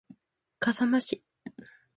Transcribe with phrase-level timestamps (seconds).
[0.59, 1.23] 笠間市